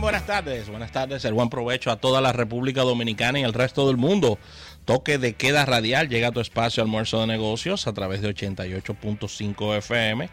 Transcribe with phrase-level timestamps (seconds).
[0.00, 0.68] Buenas tardes.
[0.68, 1.24] Buenas tardes.
[1.24, 4.38] El buen provecho a toda la República Dominicana y el resto del mundo.
[4.84, 9.78] Toque de queda radial llega a tu espacio almuerzo de negocios a través de 88.5
[9.78, 10.28] FM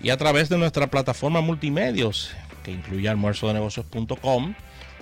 [0.00, 2.30] y a través de nuestra plataforma multimedios
[2.62, 4.54] que incluye almuerzodenegocios.com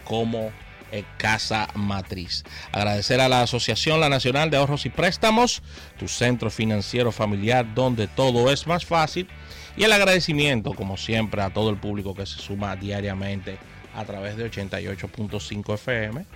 [0.04, 0.50] como
[0.90, 2.44] eh, casa matriz.
[2.72, 5.62] Agradecer a la Asociación La Nacional de Ahorros y Préstamos,
[5.98, 9.28] tu centro financiero familiar donde todo es más fácil.
[9.76, 13.58] Y el agradecimiento, como siempre, a todo el público que se suma diariamente
[13.94, 16.26] a través de 88.5 FM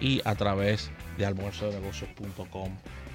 [0.00, 2.70] y a través de almuerzodenegocios.com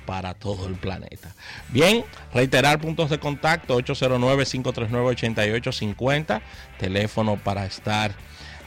[0.05, 1.33] para todo el planeta.
[1.69, 6.41] Bien, reiterar puntos de contacto 809-539-8850,
[6.79, 8.15] teléfono para estar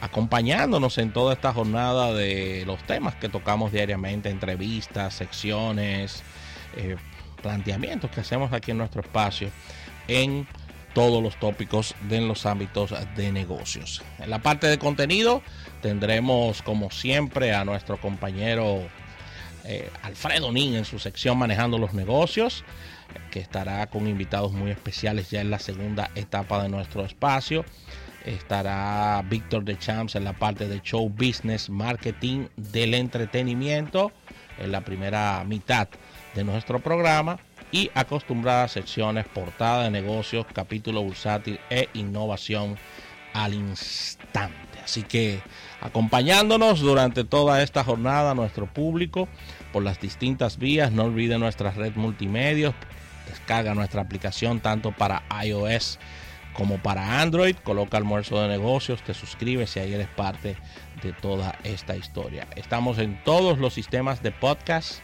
[0.01, 6.21] acompañándonos en toda esta jornada de los temas que tocamos diariamente, entrevistas, secciones,
[6.75, 6.97] eh,
[7.41, 9.49] planteamientos que hacemos aquí en nuestro espacio
[10.07, 10.47] en
[10.93, 14.01] todos los tópicos de los ámbitos de negocios.
[14.19, 15.41] En la parte de contenido
[15.81, 18.81] tendremos como siempre a nuestro compañero
[19.63, 22.63] eh, Alfredo Nin en su sección Manejando los Negocios,
[23.29, 27.65] que estará con invitados muy especiales ya en la segunda etapa de nuestro espacio.
[28.25, 34.11] Estará Víctor de Champs en la parte de show business, marketing del entretenimiento
[34.59, 35.87] en la primera mitad
[36.35, 37.39] de nuestro programa
[37.71, 42.77] y acostumbradas secciones portada de negocios, capítulo bursátil e innovación
[43.33, 44.79] al instante.
[44.83, 45.41] Así que
[45.79, 49.27] acompañándonos durante toda esta jornada nuestro público
[49.71, 52.73] por las distintas vías, no olvide nuestra red multimedia,
[53.27, 55.99] descarga nuestra aplicación tanto para iOS
[56.53, 60.57] como para Android, coloca almuerzo de negocios, te suscribes y ahí eres parte
[61.01, 62.47] de toda esta historia.
[62.57, 64.99] Estamos en todos los sistemas de podcast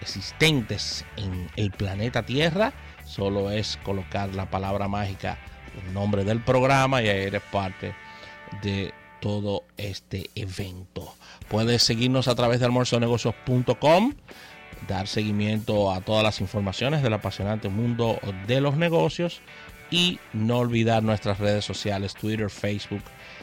[0.00, 2.72] existentes en el planeta Tierra.
[3.04, 5.38] Solo es colocar la palabra mágica,
[5.84, 7.94] el nombre del programa y eres parte
[8.62, 11.14] de todo este evento.
[11.48, 14.14] Puedes seguirnos a través de almuerzonegocios.com,
[14.88, 19.40] dar seguimiento a todas las informaciones del apasionante mundo de los negocios
[19.90, 23.02] y no olvidar nuestras redes sociales, Twitter, Facebook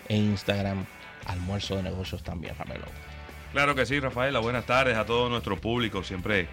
[0.09, 0.85] e Instagram,
[1.25, 3.12] Almuerzo de Negocios también, Ramelo.
[3.53, 4.39] Claro que sí, Rafaela.
[4.39, 6.03] Buenas tardes a todo nuestro público.
[6.03, 6.47] Siempre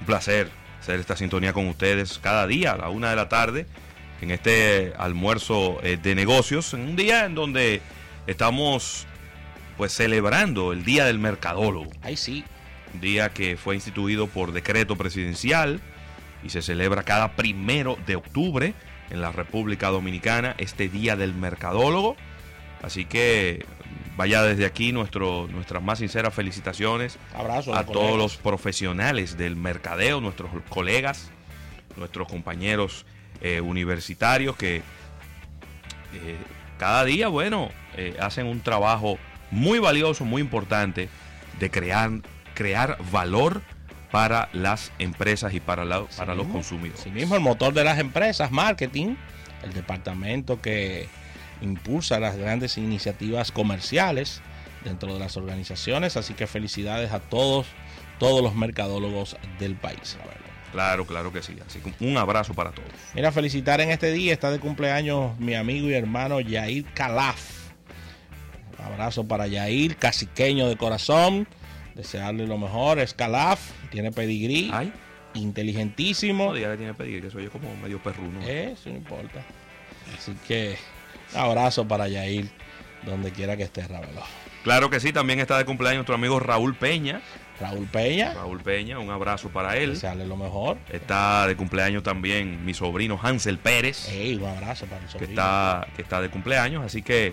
[0.00, 0.48] un placer
[0.80, 3.66] hacer esta sintonía con ustedes cada día a la una de la tarde
[4.22, 7.82] en este almuerzo eh, de negocios, en un día en donde
[8.26, 9.06] estamos
[9.76, 11.90] pues celebrando el Día del Mercadólogo.
[12.00, 12.42] Ahí sí.
[12.94, 15.80] Un día que fue instituido por decreto presidencial
[16.42, 18.72] y se celebra cada primero de octubre
[19.10, 22.16] en la República Dominicana, este Día del Mercadólogo.
[22.82, 23.66] Así que
[24.16, 30.20] vaya desde aquí nuestro, nuestras más sinceras felicitaciones Abrazo a todos los profesionales del mercadeo,
[30.20, 31.30] nuestros colegas,
[31.96, 33.04] nuestros compañeros
[33.40, 36.36] eh, universitarios que eh,
[36.78, 39.18] cada día, bueno, eh, hacen un trabajo
[39.50, 41.08] muy valioso, muy importante
[41.58, 42.10] de crear,
[42.54, 43.62] crear valor
[44.10, 47.02] para las empresas y para, la, para los consumidores.
[47.02, 49.16] Sí mismo, el motor de las empresas, marketing,
[49.62, 51.08] el departamento que
[51.60, 54.40] impulsa las grandes iniciativas comerciales
[54.84, 56.16] dentro de las organizaciones.
[56.16, 57.66] Así que felicidades a todos,
[58.18, 60.16] todos los mercadólogos del país.
[60.72, 61.56] Claro, claro que sí.
[61.66, 62.90] Así que un abrazo para todos.
[63.14, 67.70] Mira, felicitar en este día, está de cumpleaños mi amigo y hermano Yair Calaf.
[68.78, 71.48] Un abrazo para Yair, caciqueño de corazón.
[71.94, 72.98] Desearle lo mejor.
[72.98, 74.70] Es Calaf, tiene pedigrí.
[74.72, 74.92] Ay.
[75.32, 76.46] Inteligentísimo.
[76.46, 78.40] No diga que tiene pedigrí, que soy yo como medio perruno.
[78.42, 79.42] Eso no importa.
[80.16, 80.76] Así que
[81.34, 82.50] un abrazo para Yair,
[83.04, 84.22] donde quiera que esté, Ravelo.
[84.64, 87.20] Claro que sí, también está de cumpleaños nuestro amigo Raúl Peña.
[87.60, 88.34] Raúl Peña.
[88.34, 89.90] Raúl Peña, un abrazo para él.
[89.90, 90.76] Desearle lo mejor.
[90.90, 94.08] Está de cumpleaños también mi sobrino Hansel Pérez.
[94.08, 95.30] Ey, un abrazo para el que sobrino.
[95.30, 96.84] está, que está de cumpleaños.
[96.84, 97.32] Así que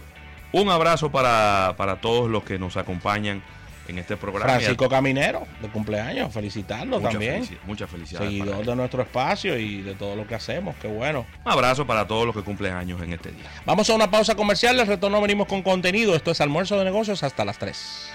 [0.52, 3.42] un abrazo para, para todos los que nos acompañan
[3.88, 4.54] en este programa.
[4.54, 6.34] Francisco Caminero, de cumpleaños.
[6.34, 7.44] Felicitarlo Mucha también.
[7.44, 8.30] felici- Muchas felicidades.
[8.30, 10.76] Seguidor de nuestro espacio y de todo lo que hacemos.
[10.82, 11.26] Qué bueno.
[11.46, 13.46] Un abrazo para todos los que cumplen años en este día.
[13.66, 14.80] Vamos a una pausa comercial.
[14.80, 16.16] El retorno venimos con contenido.
[16.16, 18.10] Esto es almuerzo de negocios hasta las 3.